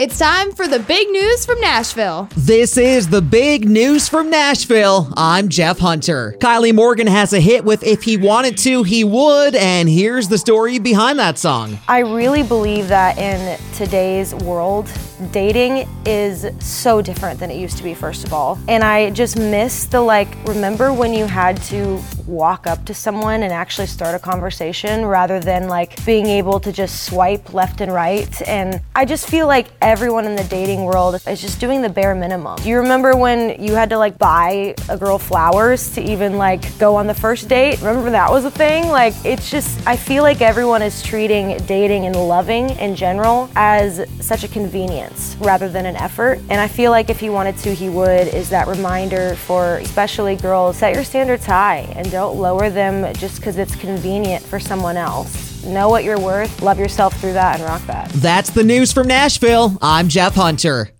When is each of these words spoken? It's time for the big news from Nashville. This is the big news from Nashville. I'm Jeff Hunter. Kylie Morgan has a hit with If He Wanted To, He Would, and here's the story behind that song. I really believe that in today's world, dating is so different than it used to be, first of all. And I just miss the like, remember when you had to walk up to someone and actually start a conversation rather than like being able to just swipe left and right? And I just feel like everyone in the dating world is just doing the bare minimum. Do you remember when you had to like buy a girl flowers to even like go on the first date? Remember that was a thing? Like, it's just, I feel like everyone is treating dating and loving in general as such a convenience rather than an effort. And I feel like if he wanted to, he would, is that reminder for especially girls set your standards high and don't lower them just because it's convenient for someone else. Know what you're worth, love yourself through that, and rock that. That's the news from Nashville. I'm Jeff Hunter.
It's 0.00 0.18
time 0.18 0.52
for 0.52 0.66
the 0.66 0.78
big 0.78 1.10
news 1.10 1.44
from 1.44 1.60
Nashville. 1.60 2.26
This 2.34 2.78
is 2.78 3.10
the 3.10 3.20
big 3.20 3.68
news 3.68 4.08
from 4.08 4.30
Nashville. 4.30 5.12
I'm 5.14 5.50
Jeff 5.50 5.78
Hunter. 5.78 6.36
Kylie 6.40 6.74
Morgan 6.74 7.06
has 7.06 7.34
a 7.34 7.38
hit 7.38 7.66
with 7.66 7.82
If 7.82 8.04
He 8.04 8.16
Wanted 8.16 8.56
To, 8.60 8.82
He 8.82 9.04
Would, 9.04 9.54
and 9.54 9.90
here's 9.90 10.28
the 10.28 10.38
story 10.38 10.78
behind 10.78 11.18
that 11.18 11.36
song. 11.36 11.78
I 11.86 11.98
really 11.98 12.42
believe 12.42 12.88
that 12.88 13.18
in 13.18 13.60
today's 13.74 14.34
world, 14.36 14.90
dating 15.32 15.86
is 16.06 16.46
so 16.60 17.02
different 17.02 17.38
than 17.38 17.50
it 17.50 17.58
used 17.58 17.76
to 17.76 17.82
be, 17.82 17.92
first 17.92 18.24
of 18.24 18.32
all. 18.32 18.58
And 18.68 18.82
I 18.82 19.10
just 19.10 19.36
miss 19.36 19.84
the 19.84 20.00
like, 20.00 20.34
remember 20.46 20.94
when 20.94 21.12
you 21.12 21.26
had 21.26 21.60
to 21.64 22.02
walk 22.30 22.66
up 22.66 22.84
to 22.86 22.94
someone 22.94 23.42
and 23.42 23.52
actually 23.52 23.86
start 23.86 24.14
a 24.14 24.18
conversation 24.18 25.04
rather 25.04 25.40
than 25.40 25.68
like 25.68 26.04
being 26.06 26.26
able 26.26 26.60
to 26.60 26.72
just 26.72 27.04
swipe 27.04 27.52
left 27.52 27.80
and 27.80 27.92
right? 27.92 28.40
And 28.48 28.80
I 28.94 29.04
just 29.04 29.28
feel 29.28 29.46
like 29.46 29.66
everyone 29.82 30.24
in 30.24 30.36
the 30.36 30.44
dating 30.44 30.84
world 30.84 31.20
is 31.26 31.40
just 31.40 31.60
doing 31.60 31.82
the 31.82 31.88
bare 31.88 32.14
minimum. 32.14 32.56
Do 32.56 32.68
you 32.68 32.78
remember 32.78 33.16
when 33.16 33.62
you 33.62 33.74
had 33.74 33.90
to 33.90 33.98
like 33.98 34.16
buy 34.18 34.74
a 34.88 34.96
girl 34.96 35.18
flowers 35.18 35.92
to 35.94 36.02
even 36.02 36.38
like 36.38 36.78
go 36.78 36.96
on 36.96 37.06
the 37.06 37.14
first 37.14 37.48
date? 37.48 37.80
Remember 37.80 38.10
that 38.10 38.30
was 38.30 38.44
a 38.44 38.50
thing? 38.50 38.88
Like, 38.88 39.14
it's 39.24 39.50
just, 39.50 39.86
I 39.86 39.96
feel 39.96 40.22
like 40.22 40.40
everyone 40.40 40.82
is 40.82 41.02
treating 41.02 41.56
dating 41.66 42.06
and 42.06 42.14
loving 42.14 42.70
in 42.70 42.94
general 42.94 43.50
as 43.56 44.06
such 44.20 44.44
a 44.44 44.48
convenience 44.48 45.36
rather 45.40 45.68
than 45.68 45.86
an 45.86 45.96
effort. 45.96 46.38
And 46.48 46.60
I 46.60 46.68
feel 46.68 46.90
like 46.90 47.10
if 47.10 47.18
he 47.18 47.30
wanted 47.30 47.56
to, 47.58 47.74
he 47.74 47.88
would, 47.88 48.28
is 48.28 48.50
that 48.50 48.68
reminder 48.68 49.34
for 49.34 49.76
especially 49.78 50.36
girls 50.36 50.76
set 50.76 50.94
your 50.94 51.04
standards 51.04 51.46
high 51.46 51.92
and 51.96 52.10
don't 52.10 52.19
lower 52.28 52.70
them 52.70 53.12
just 53.14 53.36
because 53.36 53.56
it's 53.56 53.74
convenient 53.74 54.44
for 54.44 54.60
someone 54.60 54.96
else. 54.96 55.64
Know 55.64 55.88
what 55.88 56.04
you're 56.04 56.20
worth, 56.20 56.62
love 56.62 56.78
yourself 56.78 57.18
through 57.20 57.34
that, 57.34 57.58
and 57.60 57.68
rock 57.68 57.84
that. 57.86 58.08
That's 58.10 58.50
the 58.50 58.64
news 58.64 58.92
from 58.92 59.06
Nashville. 59.06 59.76
I'm 59.82 60.08
Jeff 60.08 60.34
Hunter. 60.34 60.90